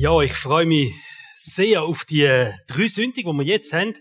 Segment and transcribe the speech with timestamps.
[0.00, 0.94] Ja, ich freue mich
[1.34, 2.24] sehr auf die
[2.68, 3.94] drei Sündigen, die wir jetzt haben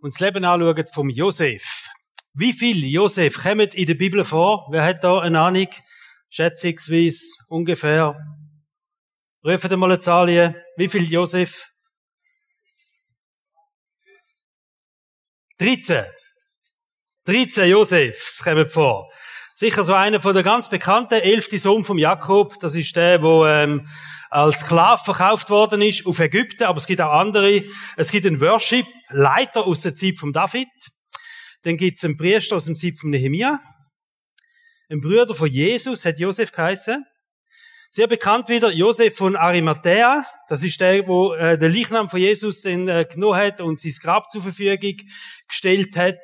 [0.00, 1.88] und das Leben anschauen vom Josef.
[2.34, 4.66] Wie viele Josef kommen in der Bibel vor?
[4.72, 5.68] Wer hat da eine Ahnung?
[6.30, 8.18] Schätzungsweise ungefähr.
[9.44, 10.26] Rufen mal eine Zahl
[10.76, 11.70] Wie viele Josef?
[15.58, 16.06] 13.
[17.24, 19.08] 13 Josefs kommen vor.
[19.58, 22.58] Sicher so einer von der ganz bekannten, elfte Sohn vom Jakob.
[22.60, 23.88] Das ist der, wo ähm,
[24.28, 26.64] als Sklave verkauft worden ist auf Ägypten.
[26.64, 27.62] Aber es gibt auch andere.
[27.96, 30.68] Es gibt einen Worship-Leiter aus der Zeit von David.
[31.62, 33.58] Dann gibt es einen Priester aus der Zeit von Nehemia.
[34.90, 37.02] Ein Bruder von Jesus hat Josef geheißen.
[37.90, 40.26] Sehr bekannt wieder Josef von Arimathea.
[40.50, 43.94] Das ist der, wo äh, der Leichnam von Jesus den äh, genommen hat und sein
[44.02, 44.98] Grab zur Verfügung
[45.48, 46.20] gestellt hat.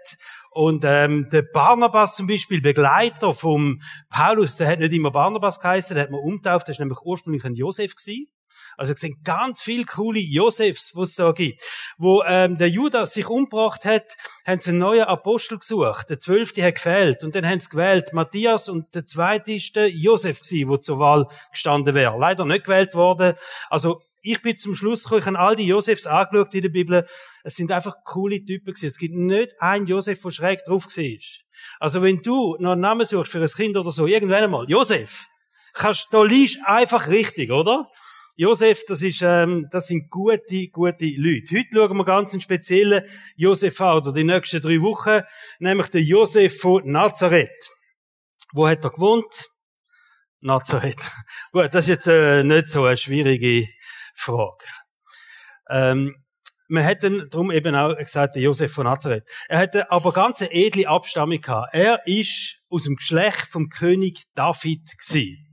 [0.55, 5.95] Und ähm, der Barnabas zum Beispiel, Begleiter vom Paulus, der hat nicht immer Barnabas geheißen,
[5.95, 8.29] der hat man umtauft, der ist nämlich ursprünglich ein Josef gewesen.
[8.77, 11.63] Also es sind ganz viele coole Josefs, was es da gibt.
[11.99, 16.11] Wo ähm, der Judas sich umgebracht hat, haben sie einen neuen Apostel gesucht.
[16.11, 17.25] Der zwölfte hat gefehlt.
[17.25, 20.99] Und dann haben sie gewählt Matthias und der zweite ist der Josef gewesen, der zur
[20.99, 22.19] Wahl gestanden wäre.
[22.19, 23.35] Leider nicht gewählt worden.
[23.69, 27.07] Also ich bin zum Schluss gekommen, ich habe all die Josefs angeschaut in der Bibel.
[27.43, 28.87] Es sind einfach coole Typen gewesen.
[28.87, 31.19] Es gibt nicht einen Josef, der schräg drauf war.
[31.81, 35.27] Also wenn du noch einen Namen suchst für ein Kind oder so, irgendwann einmal, Josef,
[35.73, 37.91] kannst, da liest einfach richtig, oder?
[38.37, 41.59] Josef, das ist, ähm, das sind gute, gute Leute.
[41.59, 43.05] Heute schauen wir ganz einen speziellen
[43.37, 45.23] Josef an, oder die nächsten drei Wochen,
[45.59, 47.71] nämlich den Josef von Nazareth.
[48.53, 49.51] Wo hat er gewohnt?
[50.41, 51.11] Nazareth.
[51.53, 53.69] Gut, das ist jetzt äh, nicht so eine schwierige
[54.15, 54.65] Frage.
[55.69, 56.17] Ähm,
[56.69, 59.29] man hätte darum eben auch gesagt, der Josef von Nazareth.
[59.49, 61.75] Er hatte aber ganz eine edle Abstammung gehabt.
[61.75, 65.52] Er ist aus dem Geschlecht vom König David gewesen.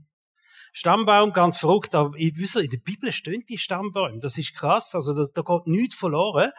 [0.74, 4.20] Stammbaum, ganz verrückt, aber ich wüsste, in der Bibel stehen die Stammbäume.
[4.20, 6.52] Das ist krass, also da, da geht nichts verloren.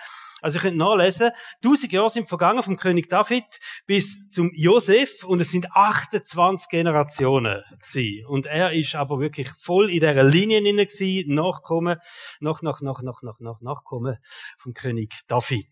[0.42, 1.30] Also ich könnte nachlesen,
[1.62, 3.44] tausend Jahre sind vergangen vom König David
[3.86, 8.26] bis zum Josef und es sind 28 Generationen gewesen.
[8.26, 11.98] Und er ist aber wirklich voll in dieser Linie inne gewesen, Nachkommen,
[12.40, 14.16] nach, nach, nach, nach, nach, nach, Nachkommen
[14.58, 15.68] vom König David.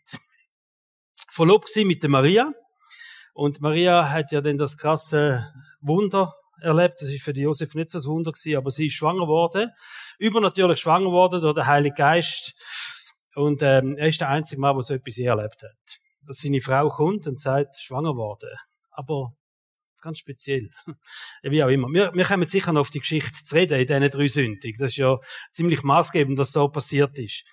[1.30, 2.52] Verlobt sie mit der Maria.
[3.32, 5.46] Und Maria hat ja dann das krasse
[5.80, 6.96] Wunder erlebt.
[7.00, 9.70] Das ist für die Josef nicht so ein Wunder gewesen, aber sie ist schwanger geworden.
[10.19, 12.54] Übernatürlich schwanger geworden durch den Heiligen Geist.
[13.34, 15.98] Und ähm, er ist der einzige Mann, der so etwas erlebt hat.
[16.26, 18.50] Dass seine Frau kommt und sagt, schwanger worden.
[18.91, 19.32] Aber
[20.00, 20.70] ganz speziell.
[21.42, 21.88] Wie auch immer.
[21.88, 24.76] Wir, wir kommen sicher noch auf die Geschichte zu reden in diesen drei Sündig.
[24.78, 25.19] Das ist ja
[25.52, 27.44] ziemlich maßgebend, was da passiert ist.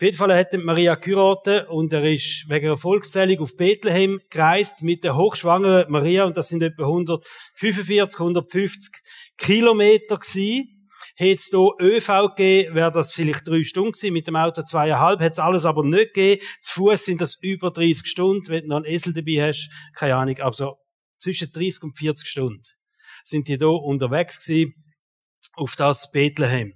[0.00, 4.80] Auf jeden Fall hat Maria geheiratet und er ist wegen einer Volkszählung auf Bethlehem gereist
[4.80, 8.94] mit der hochschwangeren Maria und das sind etwa 145, 150
[9.36, 10.88] Kilometer gewesen.
[11.16, 15.20] Hätte es hier ÖV gegeben, wäre das vielleicht drei Stunden gewesen, mit dem Auto zweieinhalb,
[15.20, 16.42] hätte es alles aber nicht gegeben.
[16.62, 20.16] Zu Fuß sind das über 30 Stunden, wenn du noch einen Esel dabei hast, keine
[20.16, 20.76] Ahnung, aber so
[21.18, 22.62] zwischen 30 und 40 Stunden
[23.22, 24.72] sind die hier unterwegs gewesen,
[25.56, 26.72] auf das Bethlehem.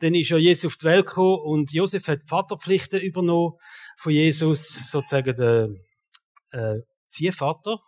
[0.00, 3.54] Dann ist ja Jesus auf die Welt gekommen und Josef hat die Vaterpflichten übernommen
[3.96, 5.68] von Jesus, sozusagen der
[6.50, 7.78] äh, Ziehvater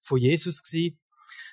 [0.00, 0.98] von Jesus gewesen.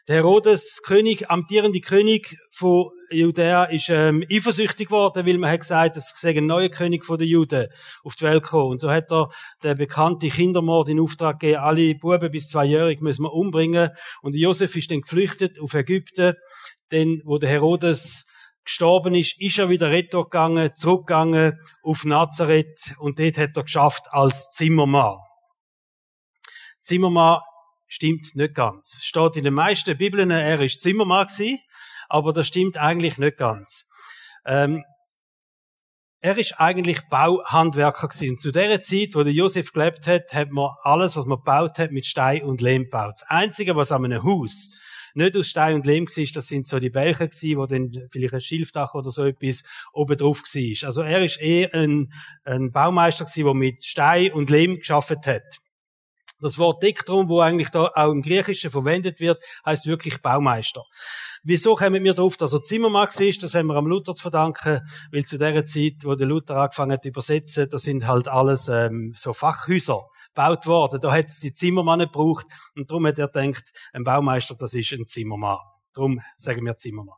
[0.08, 5.98] Der Herodes, König, amtierende König von Judäa, ist ähm, eifersüchtig geworden, weil man hat gesagt,
[5.98, 7.68] es sei ein neuer König von den Juden
[8.04, 8.72] auf die Welt gekommen.
[8.72, 9.30] Und so hat er
[9.62, 13.92] den bekannten Kindermord in Auftrag gegeben, alle Buben bis zweijährig müssen wir umbringen.
[14.24, 16.34] Und Josef ist dann geflüchtet auf Ägypten,
[16.92, 18.26] denn wo der Herodes
[18.64, 24.04] gestorben ist, ist er wieder retour gegangen, zurückgegangen auf Nazareth und dort hat er geschafft
[24.12, 25.18] als Zimmermann.
[26.84, 27.40] Zimmermann
[27.88, 29.00] stimmt nicht ganz.
[29.02, 31.60] Steht in den meisten Bibeln, er ist Zimmermann gewesen,
[32.08, 33.86] aber das stimmt eigentlich nicht ganz.
[34.46, 34.84] Ähm,
[36.22, 38.38] er ist eigentlich Bauhandwerker gewesen.
[38.38, 41.92] Zu der Zeit, wo der Josef gelebt hat, hat man alles, was man gebaut hat,
[41.92, 43.14] mit Stein und Lehm gebaut.
[43.20, 44.82] Das Einzige, was an einem Haus
[45.14, 48.34] nicht aus Stein und Lehm war, das sind so die Bäche gewesen, wo dann vielleicht
[48.34, 50.88] ein Schilfdach oder so etwas oben drauf war.
[50.88, 52.12] Also er ist eher ein,
[52.44, 55.60] ein Baumeister gewesen, der mit Stein und Lehm geschafft hat.
[56.42, 60.84] Das Wort Diktrum, wo eigentlich da auch im Griechischen verwendet wird, heißt wirklich Baumeister.
[61.44, 63.44] Wieso kommen wir darauf, dass er Zimmermann ist?
[63.44, 64.82] Das haben wir am Luther zu verdanken,
[65.12, 68.68] weil zu der Zeit, wo der Luther angefangen hat zu übersetzen, da sind halt alles
[68.68, 70.02] ähm, so Fachhäuser
[70.34, 71.02] gebaut worden.
[71.02, 72.46] Da hat es die Zimmermann gebraucht
[72.76, 75.60] und darum hat er gedacht, ein Baumeister, das ist ein Zimmermann.
[75.94, 77.16] Darum sagen wir Zimmermann.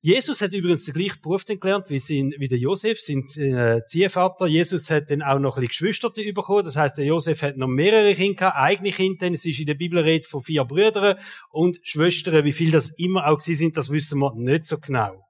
[0.00, 4.46] Jesus hat übrigens den gleichen Beruf gelernt wie, sein, wie der Josef, sein äh, Ziehvater.
[4.46, 6.64] Jesus hat dann auch noch ein bisschen Geschwister bekommen.
[6.64, 9.28] Das heißt, der Josef hat noch mehrere Kinder gehabt, eigene Kinder.
[9.32, 11.18] Es ist in der Bibel Rede von vier Brüdern
[11.50, 12.44] und Schwestern.
[12.44, 15.24] Wie viel das immer auch sie sind, das wissen wir nicht so genau.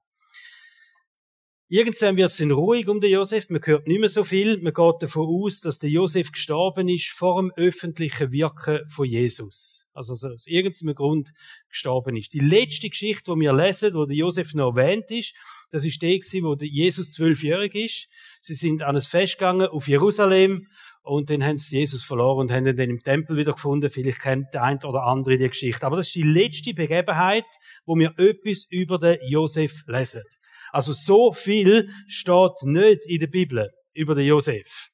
[1.70, 5.02] Irgendwann wird es ruhig um den Josef, man hört nicht mehr so viel, man geht
[5.02, 9.87] davon aus, dass der Josef gestorben ist vor dem öffentlichen Wirken von Jesus.
[9.98, 11.32] Also aus irgendeinem Grund
[11.68, 12.32] gestorben ist.
[12.32, 15.34] Die letzte Geschichte, die wir lesen, wo der Josef noch erwähnt ist,
[15.70, 18.08] das ist die, wo Jesus zwölfjährig ist.
[18.40, 20.66] Sie sind an ein Fest gegangen auf Jerusalem
[21.02, 23.90] und dann haben sie Jesus verloren und haben ihn dann im Tempel wieder gefunden.
[23.90, 25.84] Vielleicht kennt der eine oder andere die Geschichte.
[25.86, 27.46] Aber das ist die letzte Begebenheit,
[27.84, 30.22] wo wir etwas über den Josef lesen.
[30.70, 34.90] Also so viel steht nicht in der Bibel über den Josef.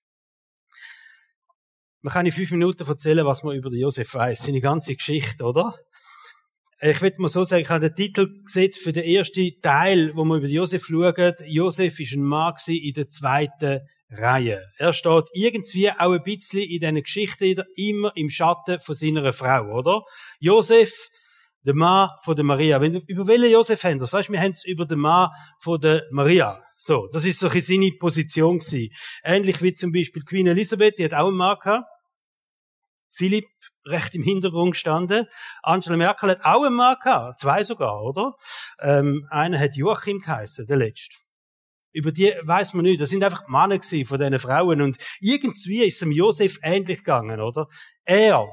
[2.05, 4.43] Man kann in fünf Minuten erzählen, was man über den Josef weiß.
[4.43, 5.75] Seine ganze Geschichte, oder?
[6.83, 10.23] Ich würde mal so sagen, ich habe den Titel gesetzt für den ersten Teil, wo
[10.27, 11.33] wir über Josef schauen.
[11.47, 13.81] Josef ist ein Mann in der zweiten
[14.11, 14.67] Reihe.
[14.77, 19.75] Er steht irgendwie auch ein bisschen in diesen Geschichten immer im Schatten von seiner Frau,
[19.75, 20.03] oder?
[20.41, 21.09] Josef
[21.65, 22.83] der Mann von der Maria.
[22.83, 23.99] Wenn du, über welchen Josef haben?
[23.99, 26.62] Weißt, wir haben es über den Mann von der Maria.
[26.77, 28.91] So, das ist so ein seine Position gewesen.
[29.23, 31.89] Ähnlich wie zum Beispiel Queen Elisabeth, die hat auch einen Mann gehabt.
[33.15, 33.47] Philipp
[33.87, 35.27] recht im Hintergrund gestanden.
[35.63, 37.39] Angela Merkel hat auch einen Mann gehabt.
[37.39, 38.35] Zwei sogar, oder?
[38.81, 41.17] Ähm, einer hat Joachim geheißen, der letzte.
[41.93, 43.01] Über die weiß man nicht.
[43.01, 44.81] Das sind einfach Männer von diesen Frauen.
[44.81, 47.69] Und irgendwie ist es dem Josef ähnlich gegangen, oder?
[48.05, 48.49] Er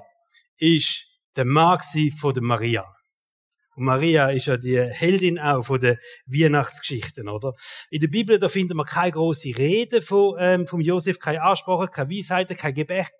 [0.57, 1.05] ist
[1.35, 1.79] der Mann
[2.19, 2.85] von der Maria.
[3.75, 7.53] Und Maria ist ja die Heldin auch von den Weihnachtsgeschichten, oder?
[7.89, 11.87] In der Bibel, da findet man keine große Rede von, ähm, vom Josef, keine Ansprache,
[11.87, 13.11] keine Weisheiten, kein Gebet,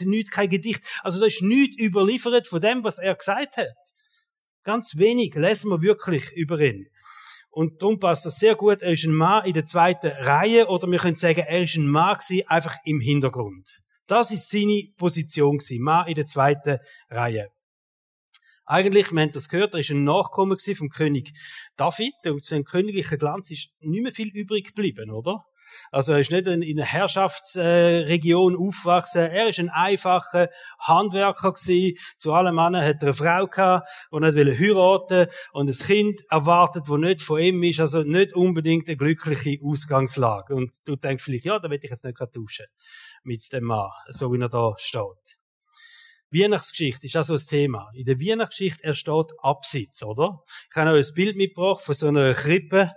[0.00, 0.84] nichts, kein Gedicht.
[1.02, 3.74] Also da ist nichts überliefert von dem, was er gesagt hat.
[4.64, 6.86] Ganz wenig lesen wir wirklich über ihn.
[7.50, 8.80] Und darum passt das sehr gut.
[8.80, 11.86] Er ist ein Mann in der zweiten Reihe, oder wir können sagen, er ist ein
[11.86, 13.68] Mann gewesen, einfach im Hintergrund.
[14.06, 15.82] Das ist seine Position gewesen.
[15.82, 16.78] Mann in der zweiten
[17.10, 17.48] Reihe.
[18.64, 21.32] Eigentlich, wir haben das gehört, er ist ein Nachkommen vom König
[21.76, 22.14] David.
[22.26, 25.44] Und sein königlicher Glanz ist nicht mehr viel übrig geblieben, oder?
[25.90, 29.30] Also er ist nicht in einer Herrschaftsregion aufgewachsen.
[29.30, 30.48] Er ist ein einfacher
[30.80, 31.96] Handwerker gewesen.
[32.18, 36.84] Zu allen Männern hat er eine Frau gehabt, die nicht heiraten und ein Kind erwartet,
[36.88, 37.80] das nicht von ihm ist.
[37.80, 40.54] Also nicht unbedingt eine glückliche Ausgangslage.
[40.54, 42.66] Und du denkst vielleicht, ja, da will ich jetzt nicht tauschen
[43.24, 45.41] mit dem Mann, so wie er da steht.
[46.32, 47.90] Weihnachtsgeschichte ist also ein Thema.
[47.94, 50.40] In der Weihnachtsgeschichte er steht Absitz, oder?
[50.70, 52.92] Ich habe euch ein Bild mitgebracht von so einer Krippe.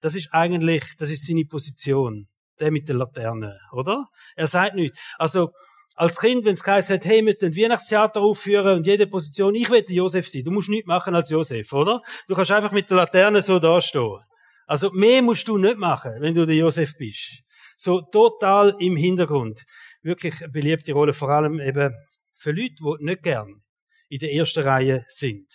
[0.00, 2.26] Das ist eigentlich, das ist seine Position.
[2.58, 4.06] Der mit der Laterne, oder?
[4.36, 4.98] Er sagt nichts.
[5.18, 5.50] Also,
[5.96, 9.70] als Kind, wenn es geheißen hat, hey, wir ein Weihnachtstheater aufführen und jede Position, ich
[9.70, 10.44] will Josef sein.
[10.44, 12.00] Du musst nichts machen als Josef, oder?
[12.26, 14.18] Du kannst einfach mit der Laterne so dastehen.
[14.66, 17.42] Also, mehr musst du nicht machen, wenn du der Josef bist.
[17.76, 19.62] So total im Hintergrund.
[20.02, 21.94] Wirklich eine beliebte Rolle, vor allem eben
[22.40, 23.62] für Leute, die nicht gern
[24.08, 25.46] in der ersten Reihe sind.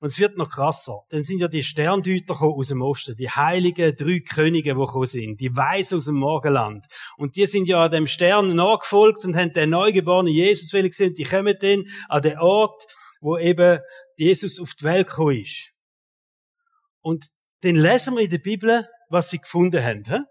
[0.00, 1.02] Und es wird noch krasser.
[1.10, 5.54] Dann sind ja die Sterndeuter aus dem Osten, die heiligen drei Könige, die sind, die
[5.54, 6.86] Weisen aus dem Morgenland.
[7.18, 11.14] Und die sind ja an dem Stern nachgefolgt und haben den neugeborenen Jesus gesehen.
[11.14, 12.86] Die kommen dann an den Ort,
[13.20, 13.80] wo eben
[14.16, 15.70] Jesus auf die Welt gekommen ist.
[17.02, 17.26] Und
[17.60, 20.26] dann lesen wir in der Bibel, was sie gefunden haben.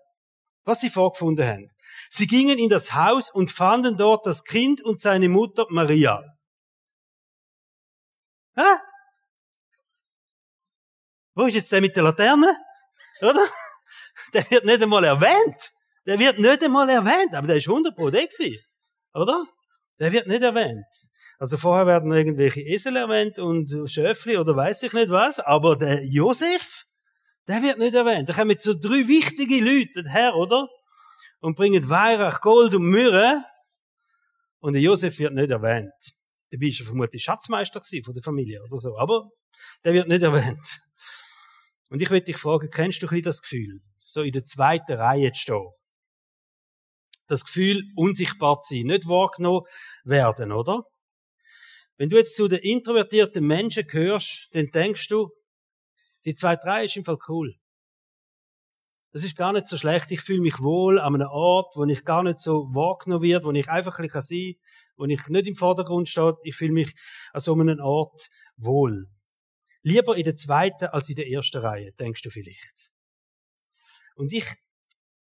[0.69, 1.67] Was sie vorgefunden haben.
[2.11, 6.23] Sie gingen in das Haus und fanden dort das Kind und seine Mutter Maria.
[8.55, 8.75] Hä?
[11.33, 12.55] Wo ist jetzt der mit der Laterne?
[13.21, 13.43] Oder?
[14.35, 15.71] Der wird nicht einmal erwähnt.
[16.05, 18.11] Der wird nicht einmal erwähnt, aber der ist 100 Pro
[19.13, 19.45] Oder?
[19.99, 20.85] Der wird nicht erwähnt.
[21.39, 26.05] Also vorher werden irgendwelche Esel erwähnt und Schöfli oder weiß ich nicht was, aber der
[26.05, 26.78] Josef,
[27.49, 28.29] der wird nicht erwähnt.
[28.29, 30.69] Da kommen so drei wichtige Leute her, oder?
[31.39, 33.43] und bringen Weihrauch, Gold und Myrrhe.
[34.59, 35.93] Und der Josef wird nicht erwähnt.
[36.51, 39.29] Der war vermutlich Schatzmeister von der Familie oder so, aber
[39.83, 40.81] der wird nicht erwähnt.
[41.89, 45.31] Und ich will dich fragen, kennst du ein das Gefühl, so in der zweiten Reihe
[45.31, 45.67] zu stehen?
[47.27, 49.65] Das Gefühl, unsichtbar zu sein, nicht wahrgenommen
[50.03, 50.83] werden, oder?
[51.97, 55.29] Wenn du jetzt zu den introvertierten Menschen gehörst, dann denkst du,
[56.29, 57.55] die zweite Reihe ist im Fall cool.
[59.11, 60.11] Das ist gar nicht so schlecht.
[60.11, 63.51] Ich fühle mich wohl an einem Ort, wo ich gar nicht so wahrgenommen wird, wo
[63.51, 66.35] ich einfach ein bisschen sein kann, wo ich nicht im Vordergrund stehe.
[66.43, 66.93] Ich fühle mich
[67.33, 69.07] an so einem Ort wohl.
[69.81, 72.91] Lieber in der zweiten als in der ersten Reihe, denkst du vielleicht.
[74.15, 74.45] Und ich,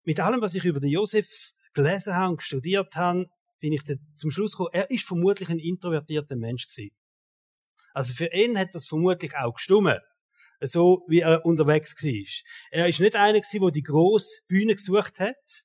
[0.04, 1.26] mit allem, was ich über den Josef
[1.74, 3.26] gelesen habe und studiert habe,
[3.58, 3.82] bin ich
[4.14, 6.94] zum Schluss gekommen, er ist vermutlich ein introvertierter Mensch gewesen.
[7.92, 9.98] Also für ihn hat das vermutlich auch gestummen
[10.62, 12.42] so wie er unterwegs war.
[12.70, 15.62] Er ist nicht einer gewesen, der die grosse Bühne gesucht hat.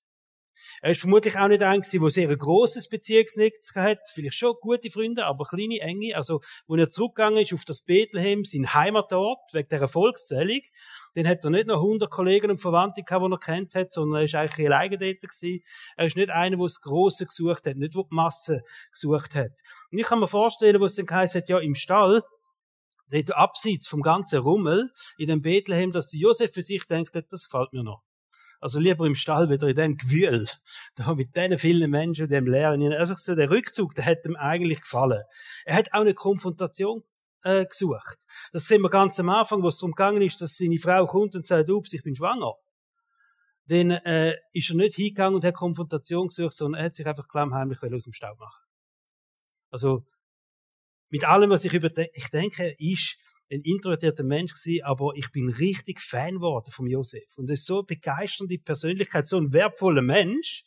[0.81, 5.25] Er ist vermutlich auch nicht ein der sehr grosses Beziehungsnetz hat, vielleicht schon gute Freunde,
[5.25, 6.15] aber kleine, enge.
[6.15, 10.61] Also, wo er zurückgegangen ist auf das Bethlehem, sein Heimatort, wegen der Erfolgszählung,
[11.15, 14.21] dann hat er nicht noch 100 Kollegen und Verwandte gehabt, die er kennt hat, sondern
[14.21, 15.63] er ist eigentlich alleine dort gewesen.
[15.95, 18.61] Er ist nicht einer, der das Grosse gesucht hat, nicht, der die Masse
[18.91, 19.51] gesucht hat.
[19.91, 22.21] Und ich kann mir vorstellen, wo es dann geheißen hat, ja, im Stall,
[23.33, 27.73] abseits vom ganzen Rummel, in dem Bethlehem, dass der Josef für sich denkt, das gefällt
[27.73, 28.03] mir noch.
[28.59, 30.47] Also lieber im Stall wieder in dem Gewühl,
[30.95, 34.81] da mit diesen vielen Menschen, dem Lehren, einfach so der Rückzug, der hat ihm eigentlich
[34.81, 35.23] gefallen.
[35.65, 37.03] Er hat auch eine Konfrontation
[37.43, 38.17] äh, gesucht.
[38.51, 41.35] Das sehen wir ganz am Anfang, wo es darum gegangen ist, dass seine Frau kommt
[41.35, 42.55] und sagt, ups, ich bin schwanger.
[43.67, 47.27] Dann äh, ist er nicht hingegangen und hat Konfrontation gesucht, sondern er hat sich einfach
[47.27, 48.63] klammheimlich aus dem Staub machen.
[49.69, 50.05] Also
[51.09, 53.17] mit allem, was ich über ich denke, ist
[53.49, 57.37] ein introvertierter Mensch gewesen, aber ich bin richtig Fan geworden vom Josef.
[57.37, 60.63] Und er ist so eine begeisternde Persönlichkeit, so ein wertvoller Mensch.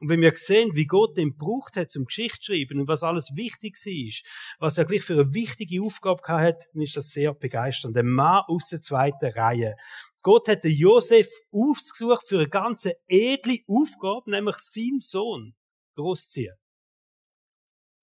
[0.00, 3.76] Und wenn wir sehen, wie Gott den braucht hat zum Geschichtsschreiben und was alles wichtig
[3.84, 4.26] ist,
[4.58, 7.96] was er gleich für eine wichtige Aufgabe hat, dann ist das sehr begeisternd.
[7.96, 9.76] Ein Mann aus der zweiten Reihe.
[10.22, 15.54] Gott hat den Josef aufgesucht für eine ganz edle Aufgabe, nämlich seinen Sohn
[15.96, 16.54] großziehen.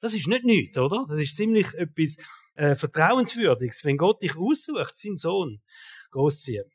[0.01, 1.05] Das ist nicht nichts, oder?
[1.07, 2.17] Das ist ziemlich etwas
[2.55, 5.61] äh, Vertrauenswürdiges, wenn Gott dich aussucht, seinen Sohn
[6.11, 6.65] großziehen.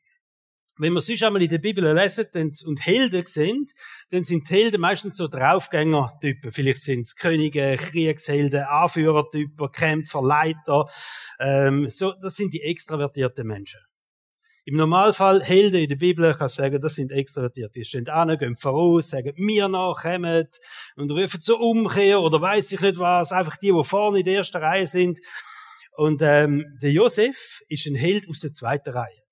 [0.79, 3.71] Wenn wir sonst einmal in der Bibel lesen und Helden sind,
[4.11, 6.51] dann sind Helden meistens so Draufgänger-Typen.
[6.51, 10.85] Vielleicht sind es Könige, Kriegshelden, Anführertypen, Kämpfer, Leiter.
[11.39, 13.79] Ähm, so, das sind die extravertierten Menschen.
[14.67, 17.73] Im Normalfall Helden in der Bibel, kann sagen, das sind extravertiert.
[17.73, 20.45] Die stehen an, gehen voraus, sagen, mir nach, kommen
[20.97, 23.31] und rufen zur Umkehr oder weiß ich nicht was.
[23.31, 25.19] Einfach die, die vorne in der ersten Reihe sind.
[25.95, 29.26] Und ähm, der Josef ist ein Held aus der zweiten Reihe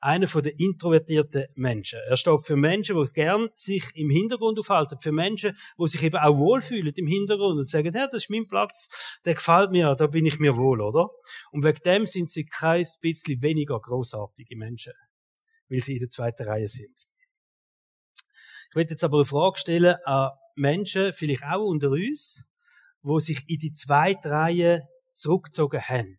[0.00, 2.00] einer von den introvertierten Menschen.
[2.08, 6.16] Er steht für Menschen, die gern sich im Hintergrund aufhalten, für Menschen, die sich eben
[6.16, 10.06] auch wohlfühlen im Hintergrund und sagen, ja, das ist mein Platz, der gefällt mir, da
[10.06, 11.10] bin ich mir wohl, oder?
[11.52, 14.94] Und wegen dem sind sie kein bisschen weniger großartige Menschen,
[15.68, 17.06] weil sie in der zweiten Reihe sind.
[18.70, 22.42] Ich möchte jetzt aber eine Frage stellen an Menschen, vielleicht auch unter uns,
[23.02, 26.18] wo sich in die zweite Reihe zurückgezogen haben.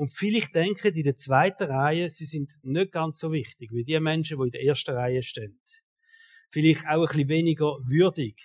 [0.00, 4.00] Und vielleicht denken in der zweiten Reihe, sie sind nicht ganz so wichtig wie die
[4.00, 5.60] Menschen, die in der ersten Reihe stehen.
[6.48, 8.40] Vielleicht auch ein bisschen weniger würdig.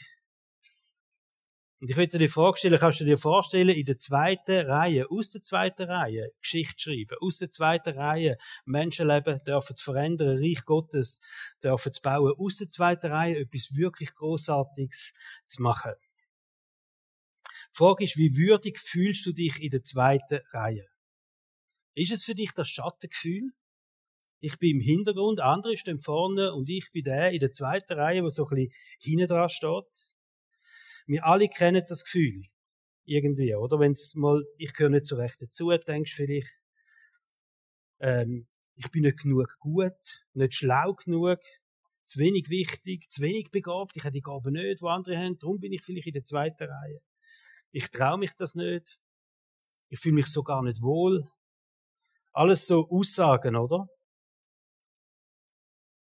[1.80, 5.10] Und ich möchte dir die Frage stellen, kannst du dir vorstellen, in der zweiten Reihe,
[5.10, 8.36] aus der zweiten Reihe, Geschichte schreiben, aus der zweiten Reihe,
[8.66, 11.22] Menschenleben dürfen zu verändern, Reich Gottes
[11.64, 15.14] dürfen zu bauen, aus der zweiten Reihe etwas wirklich Großartiges
[15.48, 15.94] zu machen.
[17.48, 20.86] Die Frage ist, wie würdig fühlst du dich in der zweiten Reihe?
[21.96, 23.50] Ist es für dich das Schattengefühl?
[24.42, 28.22] Ich bin im Hintergrund, andere stehen vorne und ich bin der in der zweiten Reihe,
[28.22, 30.12] wo so ein bisschen hinten dran steht.
[31.08, 32.44] Wir alle kennen das Gefühl.
[33.06, 33.80] Irgendwie, oder?
[33.80, 36.60] Wenn's mal, ich gehöre nicht so recht dazu, denkst vielleicht,
[38.00, 41.40] ähm, ich bin nicht genug gut, nicht schlau genug,
[42.04, 45.60] zu wenig wichtig, zu wenig begabt, ich habe die Gaben nicht, wo andere haben, darum
[45.60, 47.00] bin ich vielleicht in der zweiten Reihe.
[47.72, 49.00] Ich traue mich das nicht.
[49.90, 51.30] Ich fühle mich so gar nicht wohl.
[52.36, 53.88] Alles so Aussagen, oder?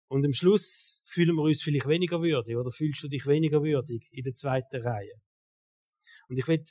[0.09, 4.09] Und am Schluss fühlen wir uns vielleicht weniger würdig oder fühlst du dich weniger würdig
[4.13, 5.13] in der zweiten Reihe.
[6.29, 6.65] Und ich will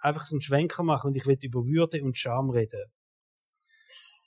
[0.00, 2.92] einfach so einen Schwenker machen und ich will über Würde und Scham reden.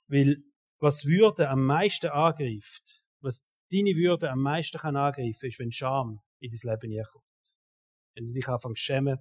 [0.08, 0.38] Weil
[0.80, 6.20] was Würde am meisten angreift, was deine Würde am meisten kann angreifen, ist, wenn Scham
[6.40, 7.26] in dein Leben herkommt.
[8.16, 9.20] Wenn du dich anfängst zu schämen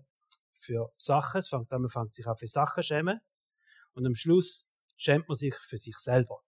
[0.57, 3.21] für Sachen, es fängt an, man fängt sich an für Sachen schämen
[3.93, 6.43] und am Schluss schämt man sich für sich selber.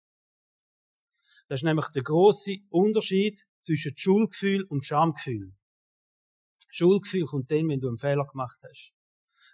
[1.49, 5.52] Das ist nämlich der große Unterschied zwischen Schuldgefühl und Schamgefühl.
[6.70, 8.92] Schuldgefühl kommt dann, wenn du einen Fehler gemacht hast.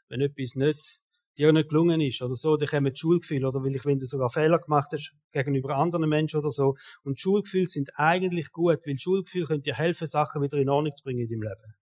[0.08, 1.00] Wenn etwas nicht,
[1.36, 4.30] dir nicht gelungen ist oder so, dann kommen Schuldgefühl oder will ich, wenn du sogar
[4.30, 6.76] Fehler gemacht hast gegenüber anderen Menschen oder so.
[7.02, 11.02] Und Schuldgefühle sind eigentlich gut, weil Schuldgefühl können dir helfen, Sachen wieder in Ordnung zu
[11.02, 11.74] bringen in deinem Leben.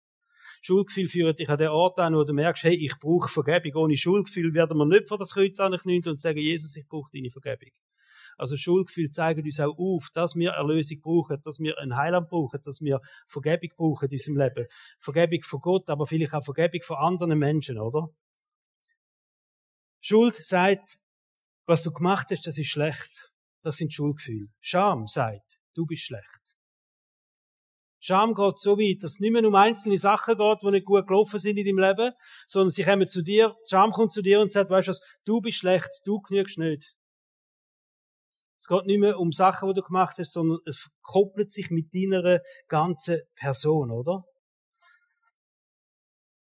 [0.66, 3.84] Schuldgefühl führt dich an den Ort an, wo du merkst, hey, ich brauche Vergebung.
[3.84, 7.30] Ohne Schuldgefühl werden wir nicht vor das Kreuz anknüllen und sagen, Jesus, ich brauche deine
[7.30, 7.70] Vergebung.
[8.36, 12.60] Also Schuldgefühl zeigen uns auch auf, dass wir Erlösung brauchen, dass wir ein Heiland brauchen,
[12.64, 14.66] dass wir Vergebung brauchen in unserem Leben.
[14.98, 18.08] Vergebung von Gott, aber vielleicht auch Vergebung von anderen Menschen, oder?
[20.00, 20.98] Schuld sagt,
[21.66, 23.32] was du gemacht hast, das ist schlecht.
[23.62, 24.48] Das sind Schuldgefühle.
[24.58, 26.45] Scham sagt, du bist schlecht.
[28.06, 31.08] Scham geht so weit, dass es nicht mehr um einzelne Sachen geht, die nicht gut
[31.08, 32.12] gelaufen sind in deinem Leben,
[32.46, 35.40] sondern sie kommen zu dir, Scham kommt zu dir und sagt, weißt du was, du
[35.40, 36.94] bist schlecht, du genügst nicht.
[38.60, 41.92] Es geht nicht mehr um Sachen, die du gemacht hast, sondern es koppelt sich mit
[41.92, 44.22] deiner ganzen Person, oder?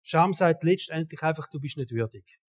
[0.01, 2.39] Scham sagt letztendlich einfach, du bist nicht würdig.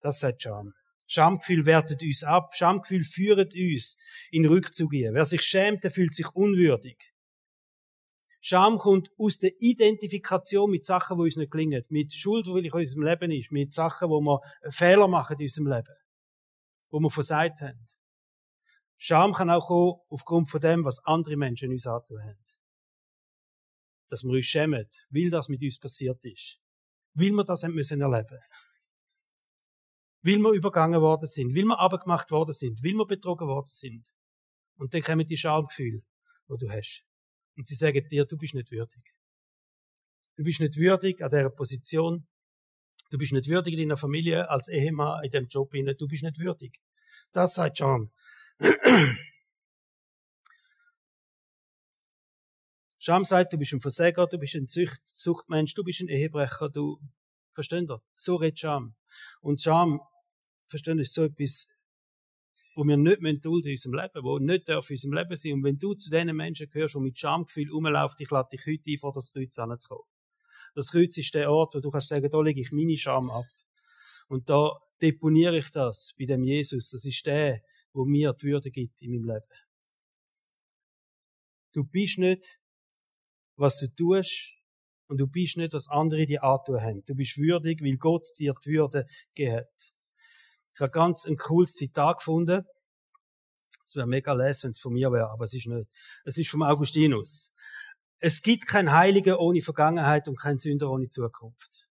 [0.00, 0.74] Das sagt Scham.
[1.08, 2.54] Schamgefühl wertet uns ab.
[2.54, 3.98] Schamgefühl führt uns
[4.30, 4.92] in Rückzug.
[4.92, 7.09] Wer sich schämt, der fühlt sich unwürdig.
[8.40, 11.84] Scham kommt aus der Identifikation mit Sachen, die uns nicht gelingen.
[11.90, 13.52] Mit Schuld, die in unserem Leben ist.
[13.52, 15.94] Mit Sachen, wo wir Fehler machen in unserem Leben.
[16.90, 17.86] Wo wir versagt haben.
[18.96, 22.38] Scham kann auch kommen aufgrund von dem, was andere Menschen uns antun haben.
[24.08, 26.58] Dass wir uns schämen, weil das mit uns passiert ist.
[27.14, 28.38] Weil wir das haben müssen erleben
[30.22, 34.06] weil wir übergangen worden sind, weil wir abgemacht worden sind, weil wir betrogen worden sind.
[34.76, 36.02] Und dann kommen die Schamgefühle,
[36.46, 37.04] wo du hast.
[37.60, 39.02] Und sie sagen dir, du bist nicht würdig.
[40.34, 42.26] Du bist nicht würdig an dieser Position.
[43.10, 45.70] Du bist nicht würdig in deiner Familie als Ehemann in dem Job.
[45.70, 46.80] Du bist nicht würdig.
[47.32, 48.10] Das sagt Scham.
[52.98, 56.70] Scham sagt, du bist ein Versäger, du bist ein Sucht, Suchtmensch, du bist ein Ehebrecher,
[56.70, 56.98] du,
[57.52, 58.02] versteht ihr?
[58.14, 58.96] So redet Scham.
[59.42, 60.00] Und Scham
[60.66, 61.68] verstehen, ist so etwas,
[62.80, 65.52] wo wir nicht dulden in unserem Leben, wo nicht in unserem Leben sein.
[65.52, 68.90] Und wenn du zu diesen Menschen gehörst, die mit Schamgefühl rumlaufen, ich lade dich heute
[68.90, 70.04] ein, vor das Kreuz anzukommen.
[70.74, 73.44] Das Kreuz ist der Ort, wo du kannst sagen, da lege ich meine Scham ab.
[74.28, 74.70] Und da
[75.02, 76.88] deponiere ich das bei dem Jesus.
[76.90, 77.60] Das ist der,
[77.92, 79.60] wo mir die Würde gibt in meinem Leben.
[81.74, 82.60] Du bist nicht,
[83.56, 84.54] was du tust,
[85.06, 87.02] und du bist nicht, was andere dir antun haben.
[87.04, 89.92] Du bist würdig, weil Gott dir die Würde gegeben hat.
[90.80, 92.64] Ich habe ganz ein cooles Zitat gefunden.
[93.84, 95.90] Es wäre mega les, wenn es von mir wäre, aber es ist nicht.
[96.24, 97.52] Es ist vom Augustinus.
[98.18, 101.86] Es gibt kein Heiliger ohne Vergangenheit und kein Sünder ohne Zukunft.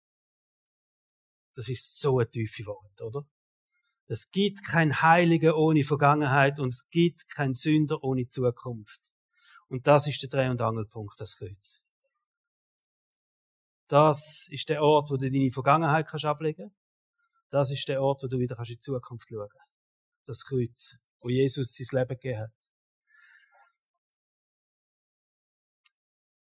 [1.54, 3.26] Das ist so ein tiefe Wort, oder?
[4.06, 9.00] Es gibt kein Heiliger ohne Vergangenheit und es gibt kein Sünder ohne Zukunft.
[9.68, 11.86] Und das ist der Dreh- und Angelpunkt, das Kreuz.
[13.88, 16.74] Das ist der Ort, wo du deine Vergangenheit kannst ablegen
[17.54, 19.68] das ist der Ort, wo du wieder in die Zukunft schauen kannst.
[20.26, 22.52] Das Kreuz, wo Jesus sein Leben gegeben hat.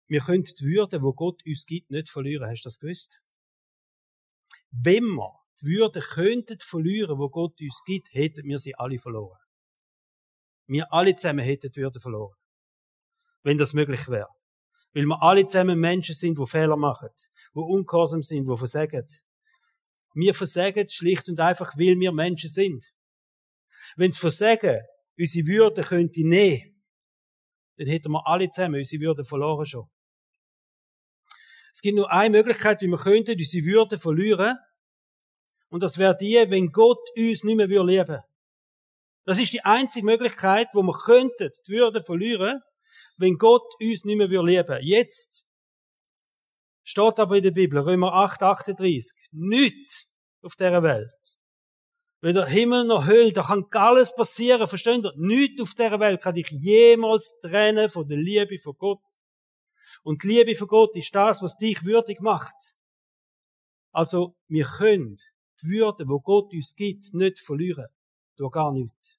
[0.06, 2.48] Wir können die Würde, wo Gott uns gibt, nicht verlieren.
[2.48, 3.28] Hast du das gewusst?
[4.70, 9.38] Wenn wir die Würde könnten verlieren, wo Gott uns gibt, hätten wir sie alle verloren.
[10.68, 12.36] Wir alle zusammen hätten die Würde verloren.
[13.42, 14.28] Wenn das möglich wäre.
[14.92, 17.10] Weil wir alle zusammen Menschen sind, die Fehler machen,
[17.54, 19.06] die ungehorsam sind, die versagen,
[20.14, 22.84] wir versagen schlicht und einfach, weil wir Menschen sind.
[23.96, 24.80] Wenn das Versagen
[25.18, 26.82] unsere Würde könnte nehmen,
[27.76, 29.88] dann hätten wir alle zusammen unsere Würde verloren schon.
[31.72, 34.56] Es gibt nur eine Möglichkeit, wie wir könnten unsere Würde verlieren.
[35.68, 38.24] Und das wäre die, wenn Gott uns nicht mehr lieben würde.
[39.24, 42.60] Das ist die einzige Möglichkeit, wo wir könnten die Würde verlieren,
[43.16, 44.80] wenn Gott uns nicht mehr lieben würde.
[44.82, 45.44] Jetzt
[46.82, 49.28] Steht aber in der Bibel, Römer 8, 38.
[49.32, 50.08] Nichts
[50.42, 51.12] auf dieser Welt.
[52.22, 55.12] Weder Himmel noch Hölle, da kann alles passieren, versteht ihr?
[55.16, 59.02] Nichts auf dieser Welt kann dich jemals trennen von der Liebe von Gott.
[60.02, 62.76] Und die Liebe von Gott ist das, was dich würdig macht.
[63.92, 65.16] Also, wir können
[65.62, 67.88] die Würde, wo Gott uns gibt, nicht verlieren.
[68.36, 69.18] Durch gar nichts.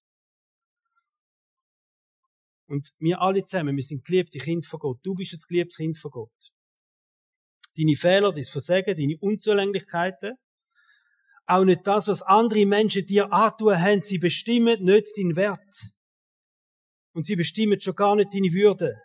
[2.68, 5.00] Und wir alle zusammen, wir sind geliebte Kinder von Gott.
[5.04, 6.52] Du bist ein geliebtes Kind von Gott
[7.78, 10.36] deine Fehler, dein Versagen, deine Unzulänglichkeiten.
[11.46, 15.92] Auch nicht das, was andere Menschen dir antun haben, sie bestimmen nicht deinen Wert.
[17.14, 18.96] Und sie bestimmen schon gar nicht deine Würde.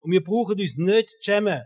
[0.00, 1.62] Und wir brauchen uns nicht schämen.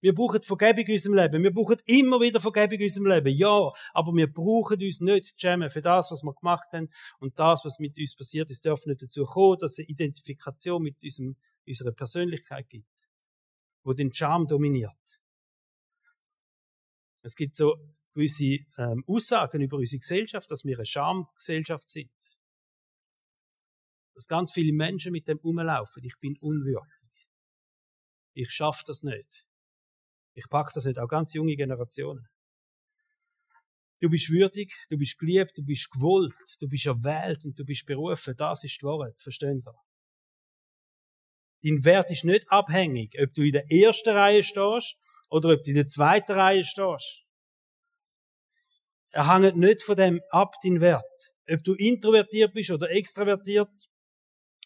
[0.00, 1.42] Wir brauchen Vergebung in unserem Leben.
[1.42, 3.36] Wir brauchen immer wieder Vergebung in unserem Leben.
[3.36, 6.88] Ja, aber wir brauchen uns nicht schämen für das, was wir gemacht haben.
[7.18, 10.82] Und das, was mit uns passiert ist, darf nicht dazu kommen, dass es eine Identifikation
[10.82, 13.08] mit unserem, unserer Persönlichkeit gibt,
[13.84, 14.92] wo den Charme dominiert.
[17.26, 17.74] Es gibt so
[18.14, 22.38] gewisse ähm, Aussagen über unsere Gesellschaft, dass wir eine Schamgesellschaft sind.
[24.14, 26.04] Dass ganz viele Menschen mit dem umlaufen.
[26.04, 27.28] Ich bin unwürdig.
[28.32, 29.48] Ich schaffe das nicht.
[30.34, 31.00] Ich packe das nicht.
[31.00, 32.28] Auch ganz junge Generationen.
[34.00, 37.86] Du bist würdig, du bist geliebt, du bist gewollt, du bist erwählt und du bist
[37.86, 38.34] berufen.
[38.36, 39.20] Das ist die Wahrheit.
[39.20, 39.74] Versteht ihr?
[41.64, 44.96] Dein Wert ist nicht abhängig, ob du in der ersten Reihe stehst
[45.28, 47.22] oder ob du in der zweiten Reihe stehst.
[49.12, 51.32] Er hängt nicht von dem ab, dein Wert.
[51.48, 53.70] Ob du introvertiert bist oder extravertiert,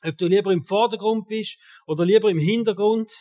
[0.03, 3.13] ob du lieber im Vordergrund bist oder lieber im Hintergrund.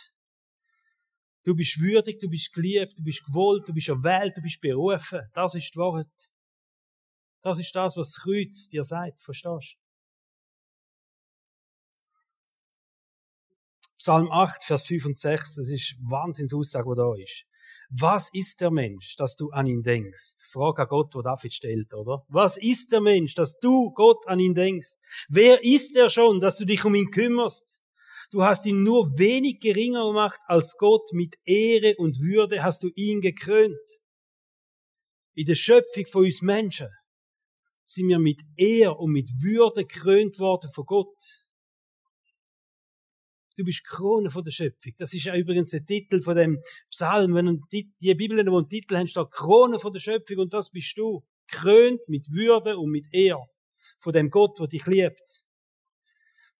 [1.44, 5.20] Du bist würdig, du bist geliebt, du bist gewollt, du bist erwählt, du bist berufen.
[5.32, 6.30] Das ist die Wahrheit.
[7.42, 9.22] Das ist das, was das Kreuz dir sagt.
[9.22, 9.79] Verstehst
[14.00, 17.44] Psalm 8, Vers 5 und 6, das ist Wahnsinnsaussage, die da ist.
[17.90, 20.46] Was ist der Mensch, dass du an ihn denkst?
[20.50, 22.24] Frage an Gott, wo David stellt, oder?
[22.28, 24.94] Was ist der Mensch, dass du, Gott, an ihn denkst?
[25.28, 27.82] Wer ist er schon, dass du dich um ihn kümmerst?
[28.30, 31.12] Du hast ihn nur wenig geringer gemacht als Gott.
[31.12, 33.76] Mit Ehre und Würde hast du ihn gekrönt.
[35.34, 36.88] In der Schöpfung von uns Menschen
[37.84, 41.39] sind wir mit Ehr und mit Würde krönt worden von Gott.
[43.60, 44.94] Du bist Krone von der Schöpfung.
[44.96, 47.34] Das ist ja übrigens der Titel von dem Psalm.
[47.34, 50.96] Wenn die Bibel, wo einen Titel haben, steht Krone von der Schöpfung und das bist
[50.96, 51.22] du.
[51.46, 53.38] Krönt mit Würde und mit Ehr
[53.98, 55.44] von dem Gott, der dich liebt.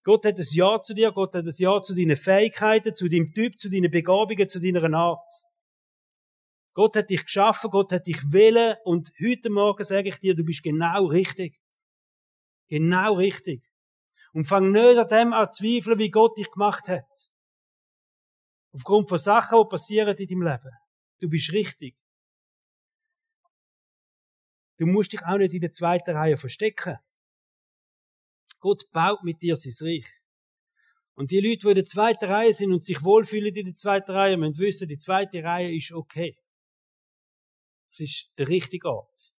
[0.02, 3.32] Gott hat ein Ja zu dir, Gott hat ein Ja zu deinen Fähigkeiten, zu deinem
[3.32, 5.32] Typ, zu deinen Begabungen, zu deiner Art.
[6.74, 10.44] Gott hat dich geschaffen, Gott hat dich wählen und heute Morgen sage ich dir, du
[10.44, 11.58] bist genau richtig.
[12.68, 13.69] Genau richtig.
[14.32, 17.30] Und fang nicht an dem an zu zweifeln, wie Gott dich gemacht hat.
[18.72, 20.76] Aufgrund von Sachen, die passieren in deinem Leben.
[21.20, 21.96] Du bist richtig.
[24.78, 26.96] Du musst dich auch nicht in der zweiten Reihe verstecken.
[28.60, 30.06] Gott baut mit dir sein Reich.
[31.14, 34.12] Und die Leute, die in der zweiten Reihe sind und sich wohlfühlen in der zweiten
[34.12, 36.34] Reihe, müssen wissen, die zweite Reihe ist okay.
[37.92, 39.34] Es ist der richtige Ort,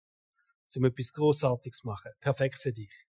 [0.77, 2.13] um etwas Großartiges zu machen.
[2.21, 3.10] Perfekt für dich.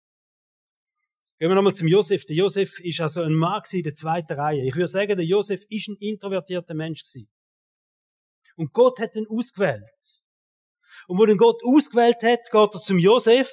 [1.45, 2.25] Gehen wir nochmal zum Josef.
[2.25, 4.67] Der Josef ist also ein Mann in der zweiten Reihe.
[4.67, 7.29] Ich würde sagen, der Josef ist ein introvertierter Mensch gewesen.
[8.57, 10.23] Und Gott hat ihn ausgewählt.
[11.07, 13.53] Und wo den Gott ausgewählt hat, geht er zum Josef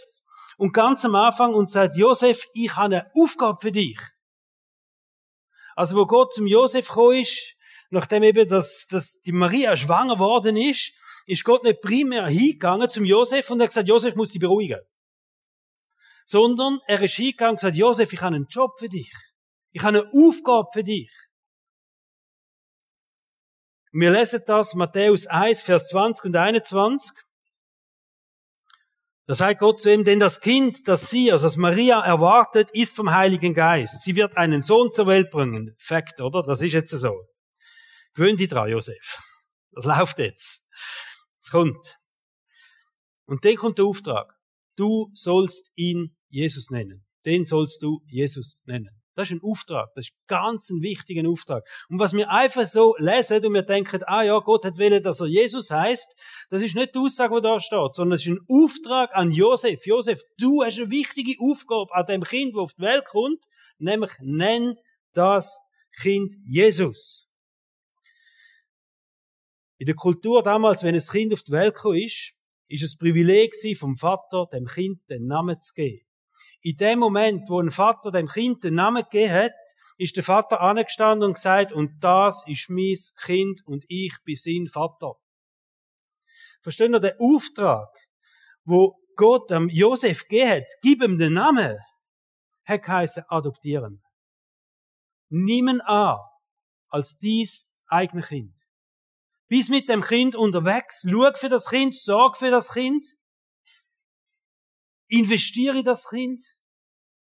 [0.55, 3.99] und ganz am Anfang und sagt, Josef, ich habe eine Aufgabe für dich.
[5.75, 7.55] Also wo Gott zum Josef gekommen ist,
[7.89, 10.93] nachdem eben dass, dass die Maria schwanger worden ist,
[11.25, 14.79] ist Gott nicht primär hingegangen zum Josef und hat gesagt, Josef muss sie beruhigen
[16.31, 19.11] sondern er ist hingegangen und gesagt, Josef, ich habe einen Job für dich.
[19.73, 21.11] Ich habe eine Aufgabe für dich.
[23.91, 27.11] Wir lesen das, Matthäus 1, Vers 20 und 21.
[29.27, 32.95] Da sagt Gott zu ihm, denn das Kind, das sie, also das Maria erwartet, ist
[32.95, 34.01] vom Heiligen Geist.
[34.01, 35.75] Sie wird einen Sohn zur Welt bringen.
[35.79, 36.43] Fakt, oder?
[36.43, 37.27] Das ist jetzt so.
[38.13, 39.19] Gewöhn dich dran, Josef.
[39.71, 40.63] Das läuft jetzt.
[41.41, 41.97] Es kommt.
[43.25, 44.33] Und dann kommt der Auftrag.
[44.77, 47.03] Du sollst ihn Jesus nennen.
[47.25, 48.89] Den sollst du Jesus nennen.
[49.15, 49.89] Das ist ein Auftrag.
[49.93, 51.67] Das ist ganz ein wichtiger Auftrag.
[51.89, 55.19] Und was wir einfach so lesen und wir denken, ah ja, Gott hat wollen, dass
[55.19, 56.15] er Jesus heißt,
[56.49, 59.85] das ist nicht die Aussage, die da steht, sondern es ist ein Auftrag an Josef.
[59.85, 63.45] Josef, du hast eine wichtige Aufgabe an dem Kind, das auf die Welt kommt,
[63.77, 64.75] nämlich nenn
[65.13, 65.59] das
[66.01, 67.27] Kind Jesus.
[69.77, 72.33] In der Kultur damals, wenn ein Kind auf die Welt kam, ist,
[72.69, 76.05] ist es Privileg vom Vater, dem Kind den Namen zu geben.
[76.63, 79.53] In dem Moment, wo ein Vater dem Kind den Namen gegeben hat,
[79.97, 84.67] ist der Vater angestanden und gesagt, und das ist mein Kind und ich bin sein
[84.71, 85.15] Vater.
[86.61, 87.89] Verstehen ihr den Auftrag,
[88.63, 91.77] wo Gott am Josef gegeben hat, gib ihm den Namen,
[92.65, 94.03] hat geheißen, adoptieren.
[95.29, 96.19] Nimm an
[96.89, 98.55] als dies eigene Kind.
[99.47, 103.05] Bis mit dem Kind unterwegs, schau für das Kind, sorg für das Kind,
[105.11, 106.41] Investiere in das Kind.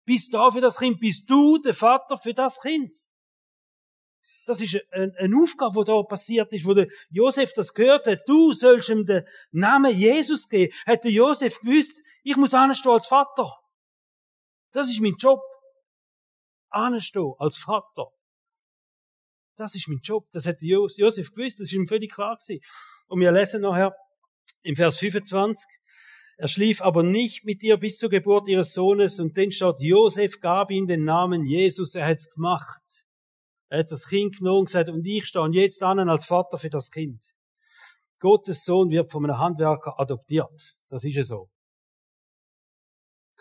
[0.06, 1.00] Bist da für das Kind.
[1.00, 2.94] Bist du der Vater für das Kind.
[4.46, 8.20] Das ist eine Aufgabe, die da passiert ist, wo der Josef das gehört hat.
[8.26, 10.72] Du sollst ihm den Namen Jesus geben.
[10.86, 13.50] Hat der Josef gewusst, ich muss anstehen als Vater.
[14.72, 15.40] Das ist mein Job.
[16.70, 18.08] Anstehen als Vater.
[19.56, 20.26] Das ist mein Job.
[20.32, 21.60] Das hat Josef gewusst.
[21.60, 22.62] Das ist ihm völlig klar gewesen.
[23.08, 23.94] Und wir lesen nachher
[24.62, 25.64] im Vers 25.
[26.36, 30.40] Er schlief aber nicht mit ihr bis zur Geburt ihres Sohnes und dann steht, Josef
[30.40, 32.82] gab ihm den Namen Jesus, er hat's gemacht.
[33.68, 36.70] Er hat das Kind genommen und gesagt, und ich stehe jetzt an als Vater für
[36.70, 37.22] das Kind.
[38.18, 40.76] Gottes Sohn wird von einem Handwerker adoptiert.
[40.88, 41.50] Das ist ja so.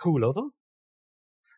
[0.04, 0.50] Cool, oder?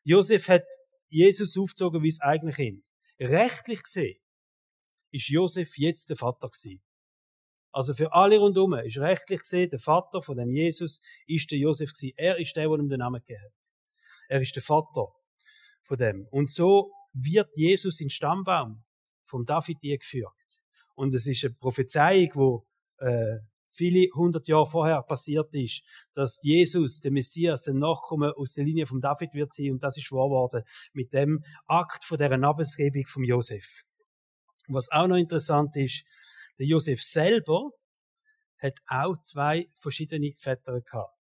[0.03, 0.65] Josef hat
[1.09, 2.85] Jesus aufgezogen wie das eigene Kind.
[3.19, 4.19] Rechtlich gesehen
[5.11, 6.81] ist Josef jetzt der Vater gewesen.
[7.75, 11.91] Also für alle rundherum ist rechtlich gesehen, der Vater von dem Jesus ist der Josef
[11.91, 12.13] gewesen.
[12.15, 13.51] Er ist der, der ihm den Namen gegeben hat.
[14.29, 15.09] Er ist der Vater
[15.83, 16.25] von dem.
[16.31, 18.85] Und so wird Jesus in Stammbaum
[19.25, 20.31] vom David geführt.
[20.95, 22.63] Und es ist eine Prophezeiung, wo
[22.99, 23.39] äh,
[23.71, 25.83] viele hundert Jahre vorher passiert ist,
[26.13, 29.71] dass Jesus, der Messias, ein Nachkommen aus der Linie von David wird sein.
[29.71, 33.83] Und das ist wahr geworden mit dem Akt von der Namensgebung von Josef.
[34.69, 36.05] was auch noch interessant ist,
[36.59, 37.71] der Josef selber
[38.59, 41.15] hat auch zwei verschiedene Väter gehabt.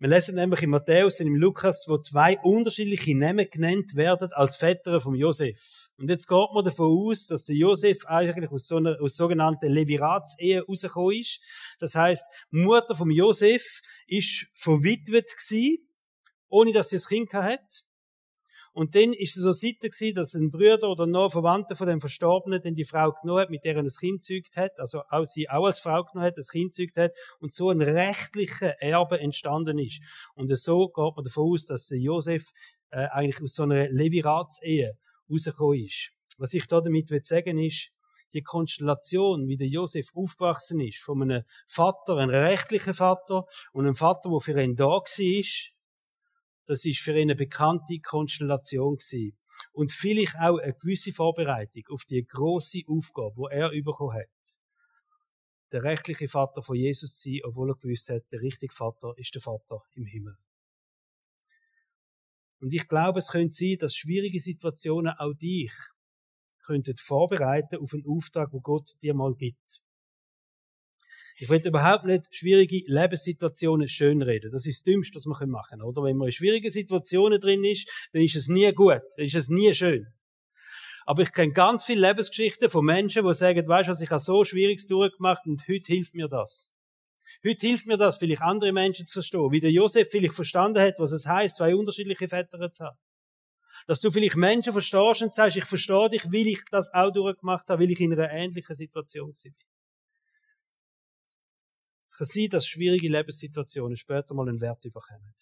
[0.00, 4.54] Wir lesen nämlich in Matthäus und im Lukas, wo zwei unterschiedliche Namen genannt werden als
[4.54, 5.90] Väter vom Josef.
[5.96, 9.72] Und jetzt geht man davon aus, dass der Josef eigentlich aus so einer aus sogenannten
[9.72, 11.40] Leviratsehe rausgekommen ist.
[11.80, 15.88] Das heißt, Mutter vom Josef ist verwitwet gewesen,
[16.48, 17.64] ohne dass sie ein Kind hatte.
[18.78, 22.00] Und dann ist es so Seite gewesen, dass ein Bruder oder noch Verwandter von dem
[22.00, 25.24] Verstorbenen dann die Frau genommen hat, mit der er ein Kind zeugt hat, also auch
[25.24, 27.10] sie auch als Frau genommen hat, ein Kind zeugt hat,
[27.40, 30.00] und so ein rechtlicher Erbe entstanden ist.
[30.36, 32.52] Und so geht man davon aus, dass der Josef
[32.90, 34.96] äh, eigentlich aus so einer Leviratsehe
[35.28, 36.12] rausgekommen ist.
[36.36, 37.90] Was ich da damit sagen ist,
[38.32, 43.96] die Konstellation, wie der Josef aufgewachsen ist, von einem Vater, einem rechtlichen Vater, und einem
[43.96, 45.44] Vater, der für ihn da war,
[46.68, 49.38] das ist für ihn eine bekannte Konstellation gewesen.
[49.72, 54.28] Und vielleicht auch eine gewisse Vorbereitung auf die große Aufgabe, wo er bekommen hat.
[55.72, 59.34] Der rechtliche Vater von Jesus zu sein, obwohl er gewusst hat, der richtige Vater ist
[59.34, 60.36] der Vater im Himmel.
[62.60, 65.72] Und ich glaube, es könnte sein, dass schwierige Situationen auch dich
[66.66, 69.80] könnten vorbereiten auf einen Auftrag, wo Gott dir mal gibt.
[71.40, 74.50] Ich will überhaupt nicht schwierige Lebenssituationen schönreden.
[74.50, 76.02] Das ist das Dümmste, was man machen kann, oder?
[76.02, 79.48] Wenn man in schwierigen Situationen drin ist, dann ist es nie gut, dann ist es
[79.48, 80.08] nie schön.
[81.06, 84.42] Aber ich kenne ganz viele Lebensgeschichten von Menschen, die sagen, weißt du ich habe so
[84.42, 86.72] Schwieriges durchgemacht und heute hilft mir das.
[87.46, 89.52] Heute hilft mir das, vielleicht andere Menschen zu verstehen.
[89.52, 92.98] Wie der Josef vielleicht verstanden hat, was es heißt, zwei unterschiedliche Väter zu haben.
[93.86, 97.68] Dass du vielleicht Menschen verstehst und sagst, ich verstehe dich, weil ich das auch durchgemacht
[97.68, 99.54] habe, weil ich in einer ähnlichen Situation bin.
[102.18, 105.34] Kann sein, dass schwierige Lebenssituationen später mal einen Wert bekommen.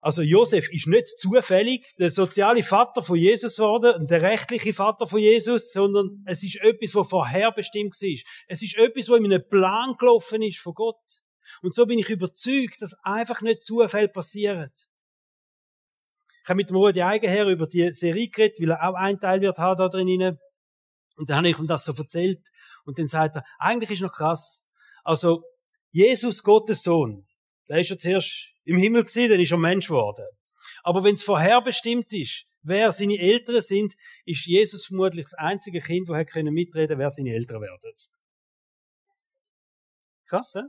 [0.00, 5.18] Also Josef ist nicht zufällig der soziale Vater von Jesus geworden, der rechtliche Vater von
[5.18, 8.30] Jesus, sondern es ist etwas, was vorherbestimmt war.
[8.46, 11.02] Es ist etwas, was in einem Plan gelaufen ist von Gott.
[11.60, 14.70] Und so bin ich überzeugt, dass einfach nicht Zufälle passieren.
[16.44, 19.40] Ich habe mit dem Rudi Eigenherr über die Serie geredet, weil er auch ein Teil
[19.40, 20.38] wird haben da drin.
[21.16, 22.46] Und dann habe ich ihm das so erzählt.
[22.84, 24.65] Und dann sagt er, eigentlich ist noch krass.
[25.06, 25.44] Also,
[25.92, 27.28] Jesus, Gottes Sohn,
[27.68, 30.26] der ist ja zuerst im Himmel gewesen, dann ist er Mensch geworden.
[30.82, 36.08] Aber wenn es vorherbestimmt ist, wer seine Eltern sind, ist Jesus vermutlich das einzige Kind,
[36.08, 37.92] das können mitreden, wer seine Eltern werden.
[40.24, 40.62] Krass, hä?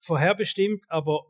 [0.00, 1.24] Vorherbestimmt, aber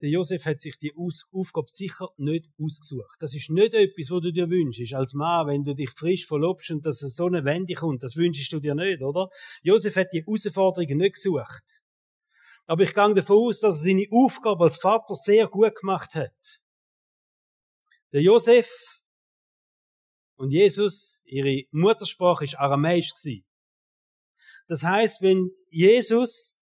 [0.00, 3.16] der Josef hat sich die Aufgabe sicher nicht ausgesucht.
[3.20, 6.70] Das ist nicht etwas, was du dir wünschst als Mann, wenn du dich frisch verlobst
[6.70, 8.02] und dass es so eine Wende kommt.
[8.02, 9.28] Das wünschst du dir nicht, oder?
[9.62, 11.82] Josef hat die Herausforderungen nicht gesucht.
[12.66, 16.60] Aber ich gehe davon aus, dass er seine Aufgabe als Vater sehr gut gemacht hat.
[18.12, 19.02] Der Josef
[20.36, 23.12] und Jesus, ihre Muttersprache ist aramäisch.
[24.66, 26.59] Das heißt, wenn Jesus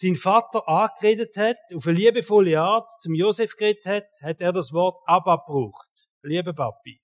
[0.00, 4.72] sein Vater angeredet hat, auf eine liebevolle Art zum Josef geredet hat, hat er das
[4.72, 6.08] Wort Abba gebraucht.
[6.22, 7.00] Liebe Papi.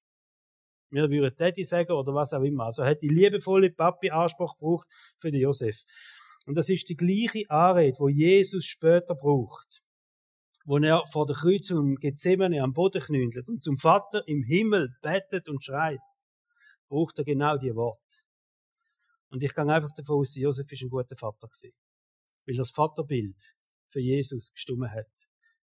[0.91, 2.67] Wir würden Daddy sagen oder was auch immer.
[2.67, 4.87] Also er hat die liebevolle Papi-Anspruch gebraucht
[5.19, 5.83] für den Josef.
[6.47, 9.83] Und das ist die gleiche Anrede, wo Jesus später braucht.
[10.65, 14.95] Wo er vor der Kreuzung im Gethsemane am Boden knündelt und zum Vater im Himmel
[15.03, 15.99] bettet und schreit,
[16.89, 17.99] braucht er genau die Worte.
[19.31, 21.75] Und ich gehe einfach davon aus, Josef ist ein guter Vater gewesen
[22.47, 23.37] weil das Vaterbild
[23.89, 25.07] für Jesus gestummen hat.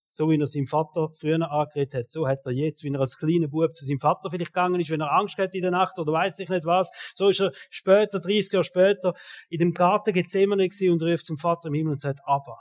[0.09, 3.17] So wie er seinem Vater früher angeredet hat, so hat er jetzt, wie er als
[3.17, 5.97] kleiner Bub zu seinem Vater vielleicht gegangen ist, wenn er Angst hat in der Nacht
[5.99, 9.13] oder weiß ich nicht was, so ist er später, 30 Jahre später,
[9.49, 12.59] in dem Garten Gethsemane und ruft zum Vater im Himmel und sagt, aber,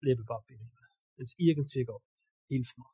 [0.00, 0.56] liebe Papi,
[1.16, 2.86] wenn es irgendwie geht, hilf mir.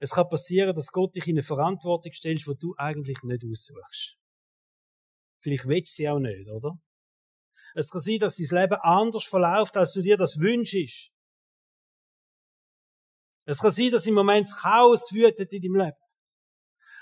[0.00, 4.16] Es kann passieren, dass Gott dich in eine Verantwortung stellt, die du eigentlich nicht aussuchst.
[5.42, 6.76] Vielleicht willst du sie auch nicht, oder?
[7.74, 11.12] Es kann sein, dass dein Leben anders verläuft, als du dir das wünschst.
[13.44, 15.96] Es kann sein, dass im Moment das Chaos wütet in deinem Leben.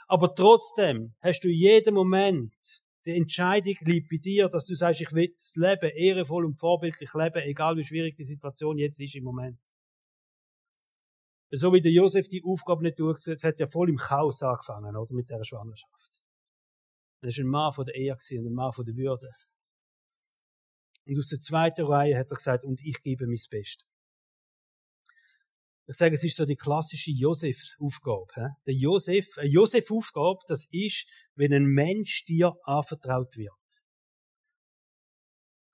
[0.07, 2.55] Aber trotzdem hast du jeden Moment
[3.07, 7.13] die Entscheidung liegt bei dir, dass du sagst, ich will das Leben ehrenvoll und vorbildlich
[7.15, 9.59] leben, egal wie schwierig die Situation jetzt ist im Moment.
[11.53, 15.15] So wie der Josef die Aufgabe nicht durchgesetzt hat, ja voll im Chaos angefangen, oder?
[15.15, 16.23] Mit der Schwangerschaft.
[17.23, 19.31] Er war ein Mann von der Ehe und ein Mann von der Würde.
[21.11, 23.85] Und aus der zweiten Reihe hat er gesagt, und ich gebe mein Bestes.
[25.89, 28.51] Ich sage, es ist so die klassische Josefs-Aufgabe.
[28.65, 33.51] Der Josef, eine Josef-Aufgabe, das ist, wenn ein Mensch dir anvertraut wird.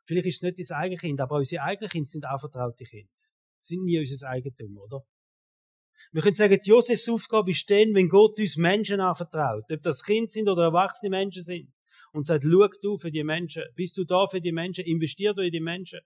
[0.07, 3.13] Vielleicht ist es nicht dein eigenes Kind, aber unsere eigenen Kinder sind anvertraute Kinder.
[3.61, 5.03] Sind nie unser Eigentum, oder?
[6.13, 9.65] Wir können sagen, die Josefs Aufgabe ist dann, wenn Gott uns Menschen anvertraut.
[9.71, 11.76] Ob das Kind sind oder erwachsene Menschen sind.
[12.13, 15.43] Und sagt, schau du für die Menschen, bist du da für die Menschen, investier du
[15.43, 16.01] in die Menschen.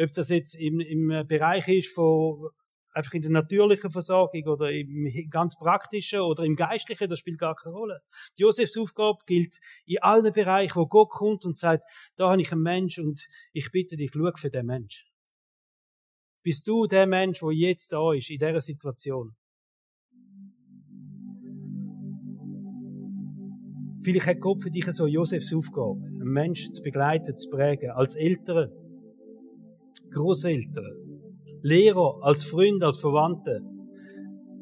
[0.00, 2.50] Ob das jetzt im, im Bereich ist von
[2.94, 7.56] einfach in der natürlichen Versorgung oder im ganz praktischen oder im geistlichen, das spielt gar
[7.56, 8.00] keine Rolle.
[8.36, 11.82] Josefs Aufgabe gilt in allen Bereichen, wo Gott kommt und sagt,
[12.16, 15.06] da habe ich einen Mensch und ich bitte dich, schau für den Mensch.
[16.42, 19.34] Bist du der Mensch, der jetzt da ist, in dieser Situation?
[24.04, 28.14] Vielleicht hat Gott für dich so Josefs Aufgabe, einen Menschen zu begleiten, zu prägen, als
[28.14, 28.70] Eltern,
[30.10, 30.92] Großeltern,
[31.62, 33.62] Lehrer, als Freund, als Verwandte,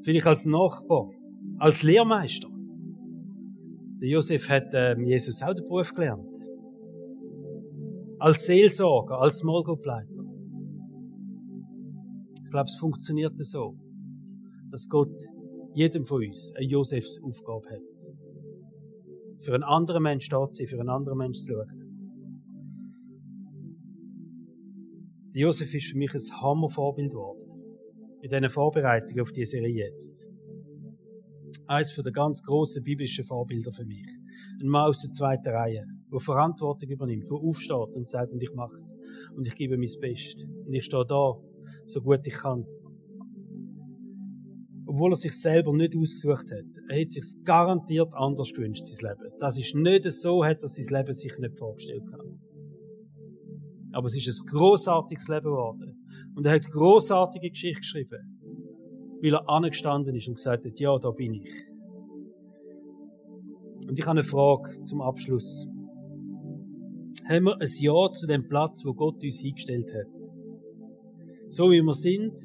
[0.05, 1.11] vielleicht als Nachbar,
[1.59, 2.49] als Lehrmeister.
[4.01, 6.29] Der Josef hat äh, Jesus auch den Beruf gelernt.
[8.21, 9.65] Als Seelsorger, als Small
[12.45, 13.75] Ich glaube, es funktioniert so,
[14.71, 15.11] dass Gott
[15.75, 17.92] jedem von uns eine Josefs Aufgabe hat.
[19.43, 21.83] Für einen anderen Mensch da zu sein, für einen anderen Mensch zu schauen.
[25.35, 27.49] Josef ist für mich ein Hammervorbild geworden.
[28.21, 30.29] In diesen Vorbereitungen auf diese Serie jetzt.
[31.67, 34.07] Eines der ganz grossen biblischen Vorbilder für mich.
[34.61, 38.53] Ein Mann aus der zweiten Reihe, der Verantwortung übernimmt, der aufsteht und sagt, und ich
[38.55, 38.95] mach's.
[39.35, 40.45] Und ich gebe mein Bestes.
[40.45, 41.33] Und ich stehe da,
[41.87, 42.67] so gut ich kann.
[44.93, 46.67] Obwohl er sich selber nicht ausgesucht hat.
[46.91, 49.33] Er hat sich garantiert anders gewünscht, sein Leben.
[49.41, 52.29] Das ist nicht so, hat er sein Leben sich nicht vorgestellt gehabt.
[53.93, 56.05] Aber es ist ein großartiges Leben geworden.
[56.35, 58.39] Und er hat großartige Geschichte geschrieben,
[59.23, 61.51] weil er angestanden ist und gesagt hat, ja, da bin ich.
[63.89, 65.71] Und ich habe eine Frage zum Abschluss.
[67.31, 70.31] Haben wir ein Ja zu dem Platz, wo Gott uns eingestellt hat?
[71.49, 72.39] So wie wir sind,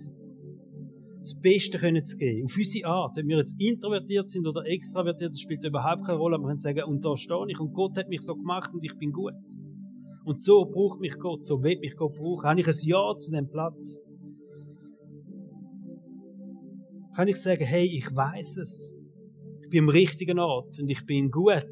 [1.28, 2.46] das Beste können zu geben.
[2.46, 3.18] Auf unsere Art.
[3.18, 6.38] Ob wir jetzt introvertiert sind oder extravertiert, das spielt überhaupt keine Rolle.
[6.38, 8.98] Wir können sagen, und da stehe ich und Gott hat mich so gemacht und ich
[8.98, 9.34] bin gut.
[10.24, 12.50] Und so braucht mich Gott, so will mich Gott brauchen.
[12.50, 14.02] Habe ich ein Ja zu dem Platz?
[17.16, 18.94] Kann ich sagen, hey, ich weiß es.
[19.64, 21.64] Ich bin am richtigen Ort und ich bin gut.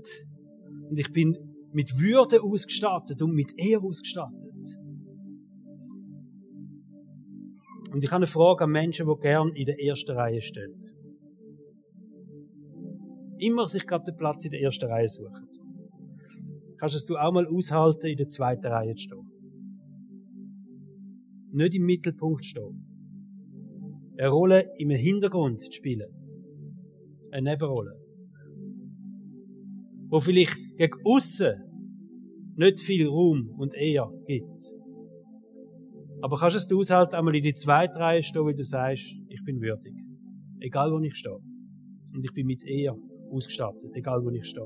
[0.89, 1.37] Und ich bin
[1.71, 4.44] mit Würde ausgestattet und mit Ehre ausgestattet.
[7.95, 10.75] Und ich habe eine Frage an Menschen, die gern in der ersten Reihe stehen.
[13.37, 15.47] Immer sich gerade den Platz in der ersten Reihe suchen
[16.77, 19.31] kannst du auch mal aushalten, in der zweiten Reihe zu stehen.
[21.51, 22.85] Nicht im Mittelpunkt stehen.
[24.17, 26.09] Eine Rolle im Hintergrund zu spielen.
[27.31, 27.93] Eine Nebenrolle.
[30.09, 31.61] Wo vielleicht gegen aussen
[32.55, 34.63] nicht viel Raum und Ehr gibt.
[36.25, 39.43] Aber kannst du es aushalten, einmal in die zweite Reihe stehen, wie du sagst, ich
[39.45, 39.93] bin würdig.
[40.59, 41.35] Egal wo ich stehe.
[41.35, 42.95] Und ich bin mit Ehr
[43.29, 44.65] ausgestattet, egal wo ich stehe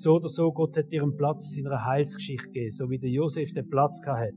[0.00, 3.10] so oder so, Gott hat dir einen Platz in seiner Heilsgeschichte gegeben, so wie der
[3.10, 4.32] Josef den Platz hat.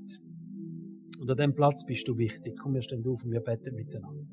[1.20, 2.58] Und an diesem Platz bist du wichtig.
[2.62, 4.26] Komm, wir stehen auf und wir beten miteinander.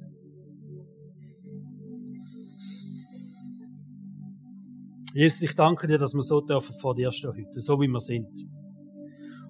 [5.14, 8.00] Jesus, ich danke dir, dass wir so dürfen vor dir stehen heute, so wie wir
[8.00, 8.28] sind.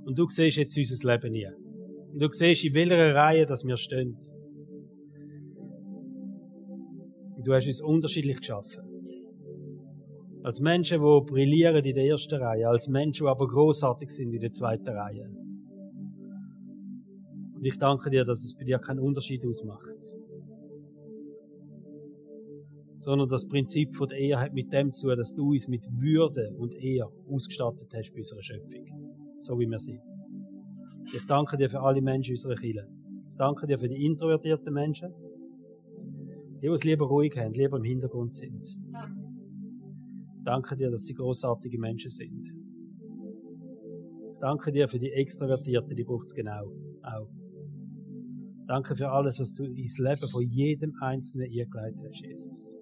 [0.04, 1.56] Und du siehst jetzt unser Leben hier.
[2.12, 4.16] Und du siehst, in welcher Reihe dass wir stehen.
[7.36, 8.82] Und du hast uns unterschiedlich geschaffen.
[10.42, 14.40] Als Menschen, die brillieren in der ersten Reihe, als Menschen, die aber großartig sind in
[14.40, 15.28] der zweiten Reihe.
[17.54, 19.98] Und ich danke dir, dass es bei dir keinen Unterschied ausmacht.
[22.98, 25.84] Sondern das Prinzip von der Ehe hat mit dem zu tun, dass du uns mit
[25.92, 29.09] Würde und Ehr ausgestattet hast bei unserer Schöpfung.
[29.40, 30.00] So wie wir sind.
[31.14, 32.86] Ich danke dir für alle Menschen unserer Kirche.
[33.30, 35.12] Ich danke dir für die introvertierten Menschen,
[36.62, 38.66] die uns lieber ruhig haben, lieber im Hintergrund sind.
[40.44, 42.54] Danke dir, dass sie großartige Menschen sind.
[44.40, 46.72] Danke dir für die Extravertierten, die braucht es genau
[47.02, 47.28] auch.
[48.66, 52.74] Danke für alles, was du ins Leben von jedem Einzelnen eingeleitet hast, Jesus.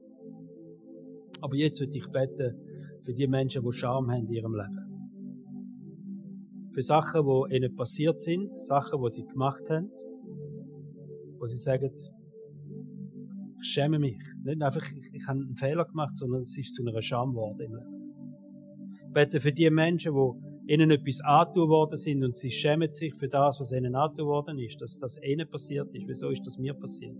[1.41, 2.57] Aber jetzt würde ich beten
[3.03, 4.88] für die Menschen, die Scham haben in ihrem Leben.
[6.79, 9.91] Für Sachen, die ihnen passiert sind, Sachen, die sie gemacht haben,
[11.41, 11.91] wo sie sagen,
[13.61, 14.17] ich schäme mich.
[14.45, 17.81] Nicht einfach, ich, ich habe einen Fehler gemacht, sondern es ist zu einer Scham geworden.
[18.93, 23.13] Ich bete für die Menschen, die ihnen etwas angetan worden sind und sie schämen sich
[23.13, 26.05] für das, was ihnen angetan worden ist, dass das ihnen passiert ist.
[26.07, 27.19] Wieso ist das mir passiert?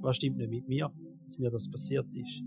[0.00, 0.90] Was stimmt nicht mit mir,
[1.22, 2.42] dass mir das passiert ist?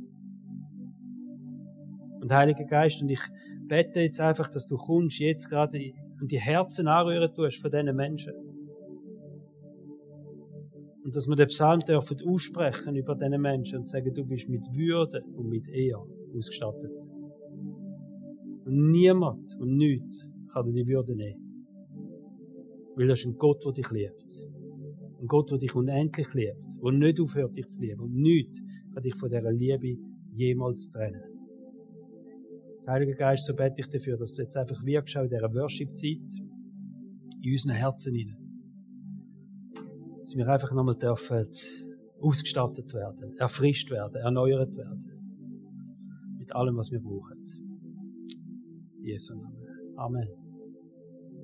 [2.19, 3.21] Und Heiliger Geist, und ich
[3.67, 7.95] bete jetzt einfach, dass du kommst jetzt gerade und die Herzen anrühren tust von diesen
[7.95, 8.33] Menschen.
[11.03, 14.63] Und dass wir den Psalm dürfen aussprechen über diese Menschen und sagen, du bist mit
[14.75, 16.03] Würde und mit Ehr
[16.35, 17.11] ausgestattet.
[18.65, 21.45] Und niemand und nichts kann dir die Würde nehmen.
[22.95, 24.47] Weil das ist ein Gott, der dich liebt.
[25.21, 26.57] Ein Gott, der dich unendlich liebt.
[26.83, 28.01] Der nicht aufhört, dich zu lieben.
[28.01, 28.63] Und nichts
[28.93, 29.97] kann dich von dieser Liebe
[30.31, 31.34] jemals trennen.
[32.87, 36.41] Heiliger Geist, so bete ich dafür, dass du jetzt einfach wirkst, auch in dieser Worship-Zeit,
[37.41, 38.37] in unseren Herzen hinein.
[40.19, 41.47] Dass wir einfach nochmal dürfen
[42.21, 45.11] ausgestattet werden, erfrischt werden, erneuert werden.
[46.37, 47.43] Mit allem, was wir brauchen.
[49.01, 49.55] Jesu Namen.
[49.97, 50.44] Amen.